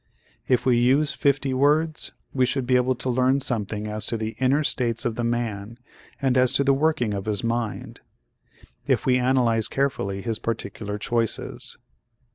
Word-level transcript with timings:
If 0.47 0.65
we 0.65 0.77
use 0.77 1.13
fifty 1.13 1.53
words, 1.53 2.11
we 2.33 2.47
should 2.47 2.65
be 2.65 2.75
able 2.75 2.95
to 2.95 3.07
learn 3.11 3.39
something 3.39 3.85
as 3.85 4.07
to 4.07 4.17
the 4.17 4.35
inner 4.39 4.63
states 4.63 5.05
of 5.05 5.13
the 5.13 5.23
man 5.23 5.77
and 6.19 6.37
as 6.39 6.53
to 6.53 6.63
the 6.63 6.73
working 6.73 7.13
of 7.13 7.25
his 7.27 7.43
mind, 7.43 8.01
if 8.87 9.05
we 9.05 9.19
analyze 9.19 9.67
carefully 9.67 10.23
his 10.23 10.39
particular 10.39 10.97
choices. 10.97 11.77